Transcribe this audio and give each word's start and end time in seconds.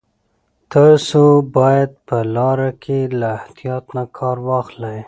تاسو 0.73 1.21
باید 1.57 1.91
په 2.07 2.17
لاره 2.35 2.69
کې 2.83 2.99
له 3.19 3.27
احتیاط 3.37 3.85
نه 3.95 4.03
کار 4.17 4.37
واخلئ. 4.47 4.99